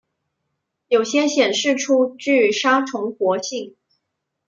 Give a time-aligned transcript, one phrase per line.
[0.87, 3.75] 有些显示出具杀虫活性。